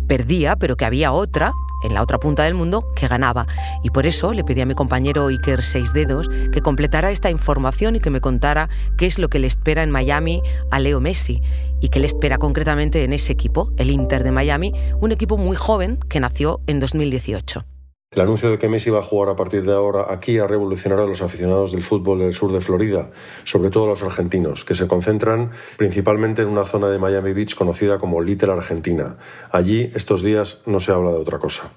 perdía, 0.08 0.56
pero 0.56 0.76
que 0.76 0.84
había 0.84 1.12
otra, 1.12 1.52
en 1.82 1.94
la 1.94 2.02
otra 2.02 2.18
punta 2.18 2.44
del 2.44 2.54
mundo, 2.54 2.92
que 2.94 3.08
ganaba. 3.08 3.46
Y 3.82 3.90
por 3.90 4.06
eso 4.06 4.32
le 4.32 4.44
pedí 4.44 4.60
a 4.60 4.66
mi 4.66 4.74
compañero 4.74 5.26
Iker 5.26 5.62
Seis 5.62 5.92
Dedos 5.92 6.28
que 6.52 6.60
completara 6.60 7.10
esta 7.10 7.30
información 7.30 7.96
y 7.96 8.00
que 8.00 8.10
me 8.10 8.20
contara 8.20 8.68
qué 8.96 9.06
es 9.06 9.18
lo 9.18 9.28
que 9.28 9.38
le 9.38 9.46
espera 9.46 9.82
en 9.82 9.90
Miami 9.90 10.42
a 10.70 10.80
Leo 10.80 11.00
Messi 11.00 11.42
y 11.80 11.88
qué 11.88 12.00
le 12.00 12.06
espera 12.06 12.38
concretamente 12.38 13.02
en 13.04 13.12
ese 13.12 13.32
equipo, 13.32 13.72
el 13.76 13.90
Inter 13.90 14.22
de 14.22 14.30
Miami, 14.30 14.72
un 15.00 15.12
equipo 15.12 15.36
muy 15.36 15.56
joven 15.56 15.98
que 16.08 16.20
nació 16.20 16.60
en 16.66 16.80
2018. 16.80 17.71
El 18.14 18.20
anuncio 18.20 18.50
de 18.50 18.58
que 18.58 18.68
Messi 18.68 18.90
va 18.90 18.98
a 18.98 19.02
jugar 19.02 19.30
a 19.30 19.36
partir 19.36 19.64
de 19.64 19.72
ahora 19.72 20.04
aquí 20.10 20.36
ha 20.36 20.46
revolucionado 20.46 21.04
a 21.04 21.06
los 21.06 21.22
aficionados 21.22 21.72
del 21.72 21.82
fútbol 21.82 22.18
del 22.18 22.34
sur 22.34 22.52
de 22.52 22.60
Florida, 22.60 23.08
sobre 23.44 23.70
todo 23.70 23.84
a 23.84 23.88
los 23.88 24.02
argentinos, 24.02 24.66
que 24.66 24.74
se 24.74 24.86
concentran 24.86 25.52
principalmente 25.78 26.42
en 26.42 26.48
una 26.48 26.66
zona 26.66 26.90
de 26.90 26.98
Miami 26.98 27.32
Beach 27.32 27.54
conocida 27.54 27.98
como 27.98 28.20
Little 28.20 28.52
Argentina. 28.52 29.16
Allí 29.50 29.90
estos 29.94 30.22
días 30.22 30.60
no 30.66 30.78
se 30.78 30.92
habla 30.92 31.10
de 31.10 31.16
otra 31.16 31.38
cosa. 31.38 31.70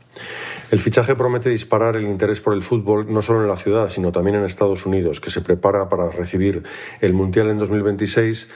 El 0.72 0.82
fichaje 0.82 1.16
promete 1.16 1.50
disparar 1.50 1.96
el 1.96 2.04
interés 2.04 2.42
por 2.42 2.54
el 2.54 2.64
fútbol 2.64 3.06
no 3.14 3.22
solo 3.22 3.42
en 3.42 3.48
la 3.48 3.56
ciudad, 3.56 3.88
sino 3.88 4.12
también 4.12 4.36
en 4.36 4.44
Estados 4.44 4.86
Unidos, 4.86 5.22
que 5.22 5.32
se 5.32 5.40
prepara 5.40 5.88
para 5.88 6.12
recibir 6.12 6.64
el 7.00 7.14
Mundial 7.14 7.48
en 7.50 7.60
2026 7.60 8.52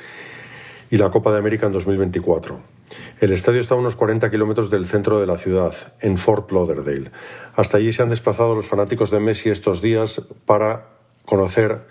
y 0.92 0.98
la 0.98 1.10
Copa 1.12 1.32
de 1.32 1.38
América 1.38 1.68
en 1.68 1.72
2024. 1.72 2.79
El 3.20 3.32
estadio 3.32 3.62
está 3.62 3.76
a 3.76 3.78
unos 3.78 3.96
40 3.96 4.30
kilómetros 4.32 4.70
del 4.70 4.86
centro 4.86 5.20
de 5.20 5.28
la 5.28 5.38
ciudad, 5.38 5.74
en 6.00 6.18
Fort 6.18 6.52
Lauderdale. 6.52 7.12
Hasta 7.56 7.78
allí 7.78 7.92
se 7.92 8.02
han 8.02 8.10
desplazado 8.10 8.56
los 8.56 8.68
fanáticos 8.68 9.12
de 9.12 9.20
Messi 9.20 9.50
estos 9.50 9.82
días 9.82 10.22
para 10.46 10.86
conocer 11.26 11.82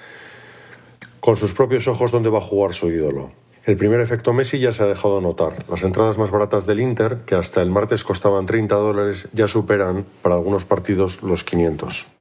con 1.20 1.36
sus 1.36 1.52
propios 1.52 1.86
ojos 1.88 2.10
dónde 2.10 2.30
va 2.30 2.38
a 2.38 2.42
jugar 2.42 2.74
su 2.74 2.88
ídolo. 2.90 3.30
El 3.64 3.76
primer 3.76 4.00
efecto 4.00 4.32
Messi 4.32 4.58
ya 4.58 4.72
se 4.72 4.82
ha 4.82 4.86
dejado 4.86 5.20
notar. 5.20 5.66
Las 5.68 5.82
entradas 5.82 6.16
más 6.16 6.30
baratas 6.30 6.66
del 6.66 6.80
Inter, 6.80 7.18
que 7.26 7.34
hasta 7.34 7.60
el 7.60 7.70
martes 7.70 8.02
costaban 8.02 8.46
30 8.46 8.74
dólares, 8.74 9.28
ya 9.34 9.46
superan 9.46 10.06
para 10.22 10.36
algunos 10.36 10.64
partidos 10.64 11.22
los 11.22 11.44
500. 11.44 12.17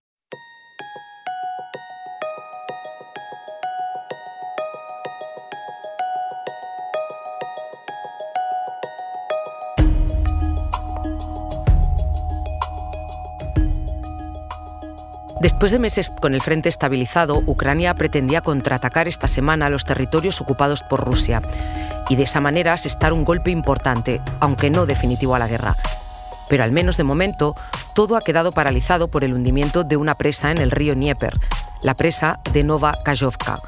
Después 15.39 15.72
de 15.72 15.77
meses 15.77 16.10
con 16.10 16.34
el 16.34 16.41
frente 16.41 16.67
estabilizado, 16.67 17.44
Ucrania 17.46 17.94
pretendía 17.94 18.41
contraatacar 18.41 19.08
esta 19.08 19.27
semana 19.27 19.70
los 19.70 19.86
territorios 19.86 20.41
ocupados 20.41 20.82
por 20.82 21.06
Rusia 21.06 21.41
y 22.10 22.15
de 22.15 22.24
esa 22.24 22.41
manera 22.41 22.74
asestar 22.74 23.13
un 23.13 23.24
golpe 23.24 23.51
importante, 23.51 24.20
aunque 24.39 24.72
no 24.72 24.88
definitivo 24.88 25.36
a 25.36 25.39
la 25.39 25.48
guerra. 25.48 25.77
Pero 26.50 26.63
al 26.63 26.72
menos 26.72 26.98
de 26.98 27.03
momento, 27.03 27.53
todo 27.94 28.15
ha 28.15 28.22
quedado 28.22 28.51
paralizado 28.51 29.10
por 29.10 29.24
el 29.24 29.34
hundimiento 29.34 29.84
de 29.84 29.98
una 29.98 30.15
presa 30.15 30.50
en 30.50 30.58
el 30.58 30.72
río 30.72 30.96
Dnieper, 30.96 31.36
la 31.84 31.94
presa 31.94 32.39
de 32.51 32.63
Nova 32.63 32.98
Kajovka. 33.06 33.60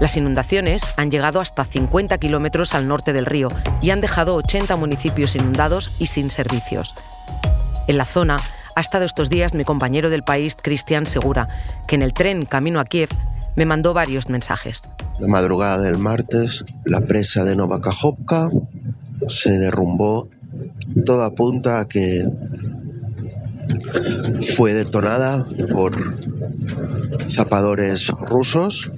Las 0.00 0.16
inundaciones 0.16 0.82
han 0.96 1.12
llegado 1.12 1.40
hasta 1.40 1.64
50 1.64 2.18
kilómetros 2.18 2.74
al 2.74 2.88
norte 2.88 3.12
del 3.12 3.26
río 3.26 3.48
y 3.80 3.90
han 3.90 4.00
dejado 4.00 4.34
80 4.34 4.74
municipios 4.74 5.36
inundados 5.36 5.92
y 6.00 6.06
sin 6.06 6.30
servicios. 6.30 6.94
En 7.86 7.98
la 7.98 8.06
zona, 8.06 8.38
ha 8.74 8.80
estado 8.80 9.04
estos 9.04 9.30
días 9.30 9.54
mi 9.54 9.64
compañero 9.64 10.10
del 10.10 10.22
país, 10.22 10.56
Cristian 10.60 11.06
Segura, 11.06 11.48
que 11.86 11.96
en 11.96 12.02
el 12.02 12.12
tren 12.12 12.44
camino 12.44 12.80
a 12.80 12.84
Kiev 12.84 13.08
me 13.56 13.66
mandó 13.66 13.94
varios 13.94 14.28
mensajes. 14.28 14.82
La 15.18 15.28
madrugada 15.28 15.78
del 15.78 15.98
martes, 15.98 16.64
la 16.84 17.00
presa 17.00 17.44
de 17.44 17.56
Novakajovka 17.56 18.48
se 19.28 19.58
derrumbó. 19.58 20.28
Todo 21.04 21.24
apunta 21.24 21.80
a 21.80 21.86
que 21.86 22.24
fue 24.56 24.72
detonada 24.74 25.46
por 25.72 26.16
zapadores 27.30 28.08
rusos. 28.08 28.90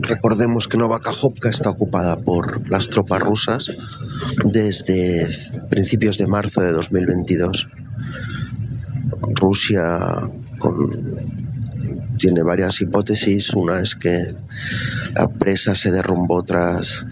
Recordemos 0.00 0.68
que 0.68 0.76
Novakajovka 0.76 1.48
está 1.48 1.70
ocupada 1.70 2.16
por 2.16 2.68
las 2.68 2.88
tropas 2.88 3.20
rusas 3.20 3.70
desde 4.44 5.28
principios 5.70 6.18
de 6.18 6.26
marzo 6.26 6.60
de 6.60 6.72
2022. 6.72 7.66
Rusia 9.20 10.28
tiene 12.18 12.42
varias 12.42 12.80
hipótesis. 12.80 13.54
Una 13.54 13.80
es 13.80 13.94
que 13.94 14.34
la 15.14 15.28
presa 15.28 15.74
se 15.74 15.90
derrumbó 15.90 16.42
tras 16.42 17.04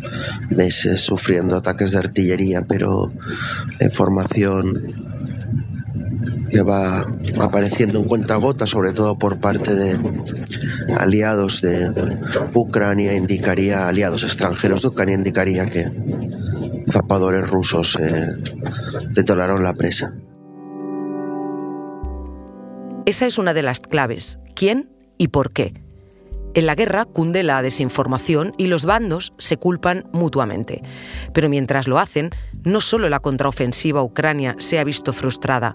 meses 0.50 1.00
sufriendo 1.00 1.56
ataques 1.56 1.92
de 1.92 1.98
artillería, 1.98 2.62
pero 2.62 3.12
la 3.80 3.86
información 3.86 4.94
que 6.50 6.62
va 6.62 7.04
apareciendo 7.40 7.98
en 7.98 8.04
cuenta 8.04 8.38
sobre 8.66 8.92
todo 8.92 9.18
por 9.18 9.40
parte 9.40 9.74
de 9.74 9.98
aliados 10.96 11.60
de 11.60 11.90
Ucrania, 12.54 13.14
indicaría, 13.14 13.88
aliados 13.88 14.22
extranjeros 14.22 14.82
de 14.82 14.88
Ucrania, 14.88 15.16
indicaría 15.16 15.66
que 15.66 15.90
zapadores 16.88 17.48
rusos 17.48 17.96
eh, 18.00 18.28
detonaron 19.10 19.62
la 19.62 19.74
presa. 19.74 20.14
Esa 23.06 23.26
es 23.26 23.38
una 23.38 23.54
de 23.54 23.62
las 23.62 23.78
claves. 23.78 24.40
¿Quién 24.56 24.90
y 25.16 25.28
por 25.28 25.52
qué? 25.52 25.74
En 26.54 26.66
la 26.66 26.74
guerra 26.74 27.04
cunde 27.04 27.44
la 27.44 27.62
desinformación 27.62 28.52
y 28.58 28.66
los 28.66 28.84
bandos 28.84 29.32
se 29.38 29.58
culpan 29.58 30.08
mutuamente. 30.12 30.82
Pero 31.32 31.48
mientras 31.48 31.86
lo 31.86 32.00
hacen, 32.00 32.30
no 32.64 32.80
solo 32.80 33.08
la 33.08 33.20
contraofensiva 33.20 34.02
Ucrania 34.02 34.56
se 34.58 34.80
ha 34.80 34.84
visto 34.84 35.12
frustrada, 35.12 35.72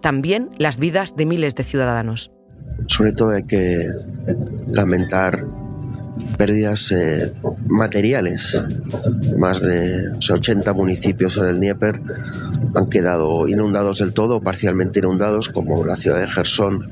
también 0.00 0.48
las 0.56 0.78
vidas 0.78 1.16
de 1.16 1.26
miles 1.26 1.54
de 1.54 1.64
ciudadanos. 1.64 2.30
Sobre 2.88 3.12
todo 3.12 3.32
hay 3.32 3.42
que 3.42 3.84
lamentar 4.72 5.44
pérdidas 6.38 6.90
eh, 6.92 7.30
materiales. 7.66 8.58
Más 9.36 9.60
de 9.60 10.12
80 10.30 10.72
municipios 10.72 11.36
en 11.36 11.46
el 11.46 11.56
Dnieper 11.56 12.00
han 12.74 12.88
quedado 12.88 13.48
inundados 13.48 13.98
del 13.98 14.12
todo 14.12 14.40
parcialmente 14.40 15.00
inundados, 15.00 15.48
como 15.48 15.84
la 15.84 15.96
ciudad 15.96 16.20
de 16.20 16.28
Gerson. 16.28 16.86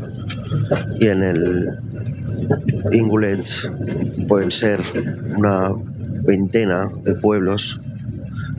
Y 1.00 1.08
en 1.08 1.22
el 1.22 1.68
Ingulets 2.92 3.70
pueden 4.26 4.50
ser 4.50 4.82
una 5.36 5.70
veintena 6.24 6.88
de 7.02 7.14
pueblos 7.14 7.78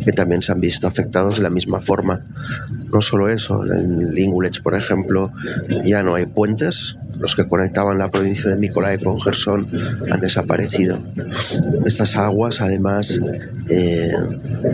que 0.05 0.11
también 0.11 0.41
se 0.41 0.51
han 0.51 0.61
visto 0.61 0.87
afectados 0.87 1.37
de 1.37 1.43
la 1.43 1.49
misma 1.49 1.79
forma. 1.79 2.21
No 2.91 3.01
solo 3.01 3.29
eso, 3.29 3.63
en 3.65 4.17
Ingulets, 4.17 4.59
por 4.59 4.75
ejemplo, 4.75 5.31
ya 5.85 6.03
no 6.03 6.15
hay 6.15 6.25
puentes, 6.25 6.95
los 7.19 7.35
que 7.35 7.47
conectaban 7.47 7.97
la 7.97 8.09
provincia 8.09 8.49
de 8.49 8.57
Mykolaiv 8.57 9.03
con 9.03 9.19
Gerson 9.21 9.67
han 10.11 10.19
desaparecido. 10.19 10.99
Estas 11.85 12.15
aguas, 12.15 12.61
además, 12.61 13.19
eh, 13.69 14.11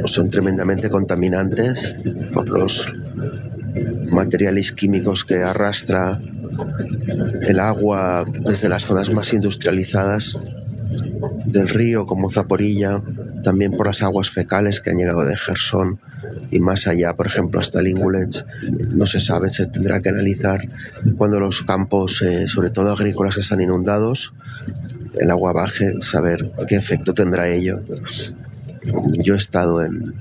son 0.05 0.29
tremendamente 0.29 0.89
contaminantes 0.89 1.93
por 2.33 2.47
los 2.47 2.87
materiales 4.09 4.71
químicos 4.71 5.23
que 5.25 5.43
arrastra 5.43 6.19
el 7.41 7.59
agua 7.59 8.25
desde 8.45 8.69
las 8.69 8.85
zonas 8.85 9.11
más 9.11 9.33
industrializadas 9.33 10.35
del 11.45 11.69
río 11.69 12.05
como 12.05 12.29
Zaporilla, 12.29 12.99
también 13.43 13.71
por 13.71 13.87
las 13.87 14.01
aguas 14.01 14.29
fecales 14.29 14.81
que 14.81 14.89
han 14.89 14.97
llegado 14.97 15.25
de 15.25 15.37
Gerson 15.37 15.99
y 16.51 16.59
más 16.59 16.87
allá, 16.87 17.13
por 17.15 17.27
ejemplo, 17.27 17.59
hasta 17.59 17.81
Lingulets. 17.81 18.45
No 18.93 19.05
se 19.05 19.19
sabe, 19.19 19.49
se 19.49 19.67
tendrá 19.67 20.01
que 20.01 20.09
analizar 20.09 20.67
cuando 21.17 21.39
los 21.39 21.63
campos, 21.63 22.21
eh, 22.21 22.47
sobre 22.47 22.69
todo 22.69 22.91
agrícolas, 22.91 23.37
están 23.37 23.61
inundados, 23.61 24.33
el 25.19 25.31
agua 25.31 25.53
baje, 25.53 26.01
saber 26.01 26.51
qué 26.67 26.75
efecto 26.75 27.13
tendrá 27.13 27.47
ello. 27.47 27.81
Yo 29.17 29.33
he 29.33 29.37
estado 29.37 29.83
en, 29.83 30.13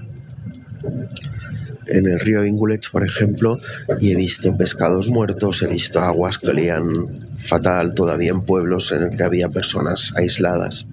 en 1.86 2.06
el 2.06 2.20
río 2.20 2.44
Ingulech, 2.44 2.90
por 2.90 3.04
ejemplo, 3.06 3.58
y 4.00 4.12
he 4.12 4.16
visto 4.16 4.56
pescados 4.56 5.08
muertos, 5.08 5.62
he 5.62 5.66
visto 5.66 6.00
aguas 6.00 6.38
que 6.38 6.48
olían 6.48 7.28
fatal 7.38 7.94
todavía 7.94 8.30
en 8.30 8.42
pueblos 8.42 8.92
en 8.92 9.02
el 9.02 9.16
que 9.16 9.22
había 9.22 9.48
personas 9.48 10.12
aisladas. 10.16 10.86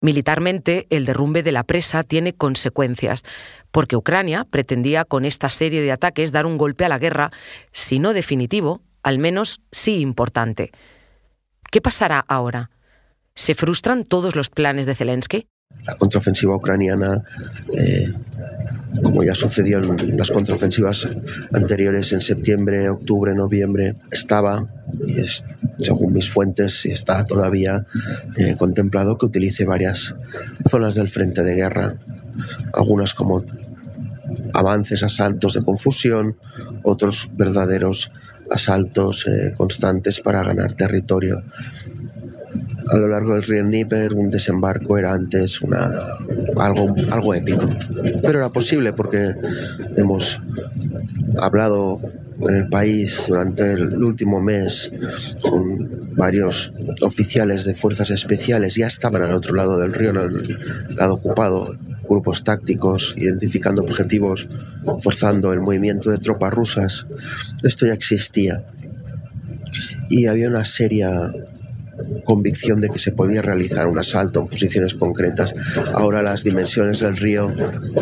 Militarmente, 0.00 0.88
el 0.90 1.04
derrumbe 1.04 1.44
de 1.44 1.52
la 1.52 1.62
presa 1.62 2.02
tiene 2.02 2.32
consecuencias, 2.32 3.22
porque 3.70 3.96
Ucrania 3.96 4.44
pretendía 4.50 5.04
con 5.04 5.24
esta 5.24 5.48
serie 5.48 5.80
de 5.80 5.92
ataques 5.92 6.32
dar 6.32 6.44
un 6.44 6.58
golpe 6.58 6.84
a 6.84 6.88
la 6.88 6.98
guerra, 6.98 7.30
si 7.70 8.00
no 8.00 8.12
definitivo, 8.12 8.82
al 9.04 9.18
menos 9.18 9.60
sí 9.70 10.00
importante. 10.00 10.72
¿Qué 11.70 11.80
pasará 11.80 12.18
ahora? 12.26 12.70
¿Se 13.34 13.54
frustran 13.54 14.04
todos 14.04 14.34
los 14.34 14.50
planes 14.50 14.86
de 14.86 14.94
Zelensky? 14.96 15.46
La 15.86 15.96
contraofensiva 15.96 16.54
ucraniana, 16.54 17.22
eh, 17.76 18.10
como 19.02 19.24
ya 19.24 19.34
sucedió 19.34 19.78
en 19.78 20.16
las 20.16 20.30
contraofensivas 20.30 21.08
anteriores 21.52 22.12
en 22.12 22.20
septiembre, 22.20 22.88
octubre, 22.88 23.34
noviembre, 23.34 23.94
estaba, 24.10 24.68
y 25.06 25.14
según 25.82 26.12
mis 26.12 26.30
fuentes, 26.30 26.86
está 26.86 27.24
todavía 27.24 27.84
eh, 28.36 28.54
contemplado 28.56 29.18
que 29.18 29.26
utilice 29.26 29.64
varias 29.64 30.14
zonas 30.70 30.94
del 30.94 31.08
frente 31.08 31.42
de 31.42 31.54
guerra, 31.54 31.96
algunas 32.72 33.14
como 33.14 33.44
avances, 34.54 35.02
asaltos 35.02 35.54
de 35.54 35.62
confusión, 35.62 36.36
otros 36.82 37.28
verdaderos 37.32 38.10
asaltos 38.50 39.26
eh, 39.26 39.54
constantes 39.56 40.20
para 40.20 40.42
ganar 40.42 40.72
territorio 40.72 41.40
a 42.92 42.98
lo 42.98 43.08
largo 43.08 43.34
del 43.34 43.42
río 43.42 43.64
Dnieper 43.64 44.12
un 44.12 44.30
desembarco 44.30 44.98
era 44.98 45.14
antes 45.14 45.62
una, 45.62 45.90
algo, 46.56 46.94
algo 47.10 47.34
épico. 47.34 47.66
Pero 48.20 48.38
era 48.38 48.50
posible 48.50 48.92
porque 48.92 49.34
hemos 49.96 50.38
hablado 51.38 52.00
en 52.40 52.54
el 52.54 52.68
país 52.68 53.24
durante 53.28 53.72
el 53.72 54.02
último 54.02 54.42
mes 54.42 54.90
con 55.42 56.14
varios 56.14 56.70
oficiales 57.00 57.64
de 57.64 57.74
fuerzas 57.74 58.10
especiales, 58.10 58.74
ya 58.74 58.88
estaban 58.88 59.22
al 59.22 59.32
otro 59.32 59.54
lado 59.54 59.78
del 59.78 59.94
río, 59.94 60.10
en 60.10 60.16
el 60.16 60.96
lado 60.96 61.14
ocupado, 61.14 61.74
grupos 62.06 62.44
tácticos, 62.44 63.14
identificando 63.16 63.82
objetivos, 63.82 64.48
forzando 65.02 65.52
el 65.54 65.60
movimiento 65.60 66.10
de 66.10 66.18
tropas 66.18 66.52
rusas. 66.52 67.06
Esto 67.62 67.86
ya 67.86 67.94
existía. 67.94 68.62
Y 70.10 70.26
había 70.26 70.48
una 70.48 70.66
seria 70.66 71.32
convicción 72.24 72.80
de 72.80 72.88
que 72.88 72.98
se 72.98 73.12
podía 73.12 73.42
realizar 73.42 73.86
un 73.86 73.98
asalto 73.98 74.40
en 74.40 74.46
posiciones 74.46 74.94
concretas. 74.94 75.54
Ahora 75.94 76.22
las 76.22 76.44
dimensiones 76.44 77.00
del 77.00 77.16
río 77.16 77.50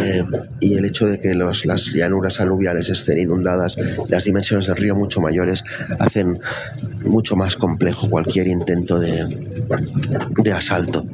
eh, 0.00 0.24
y 0.60 0.74
el 0.74 0.84
hecho 0.84 1.06
de 1.06 1.20
que 1.20 1.34
las 1.34 1.86
llanuras 1.92 2.40
aluviales 2.40 2.88
estén 2.88 3.18
inundadas, 3.18 3.76
las 4.08 4.24
dimensiones 4.24 4.66
del 4.66 4.76
río 4.76 4.94
mucho 4.94 5.20
mayores, 5.20 5.64
hacen 5.98 6.38
mucho 7.04 7.36
más 7.36 7.56
complejo 7.56 8.08
cualquier 8.08 8.48
intento 8.48 8.98
de, 8.98 9.26
de 10.42 10.52
asalto. 10.52 11.04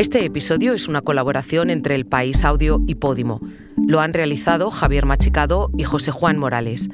Este 0.00 0.24
episodio 0.24 0.72
es 0.72 0.88
una 0.88 1.02
colaboración 1.02 1.68
entre 1.68 1.94
El 1.94 2.06
País 2.06 2.42
Audio 2.42 2.80
y 2.86 2.94
Podimo. 2.94 3.42
Lo 3.86 4.00
han 4.00 4.14
realizado 4.14 4.70
Javier 4.70 5.04
Machicado 5.04 5.70
y 5.76 5.84
José 5.84 6.10
Juan 6.10 6.38
Morales. 6.38 6.88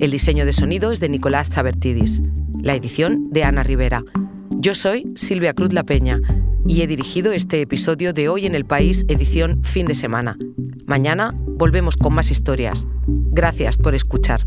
El 0.00 0.10
diseño 0.10 0.44
de 0.44 0.52
sonido 0.52 0.92
es 0.92 1.00
de 1.00 1.08
Nicolás 1.08 1.48
Chabertidis. 1.48 2.20
La 2.60 2.74
edición 2.74 3.30
de 3.30 3.44
Ana 3.44 3.62
Rivera. 3.62 4.04
Yo 4.50 4.74
soy 4.74 5.10
Silvia 5.14 5.54
Cruz 5.54 5.72
La 5.72 5.84
Peña 5.84 6.20
y 6.66 6.82
he 6.82 6.86
dirigido 6.86 7.32
este 7.32 7.62
episodio 7.62 8.12
de 8.12 8.28
Hoy 8.28 8.44
en 8.44 8.54
el 8.54 8.66
País, 8.66 9.06
edición 9.08 9.64
fin 9.64 9.86
de 9.86 9.94
semana. 9.94 10.36
Mañana 10.84 11.34
volvemos 11.34 11.96
con 11.96 12.12
más 12.12 12.30
historias. 12.30 12.86
Gracias 13.06 13.78
por 13.78 13.94
escuchar. 13.94 14.46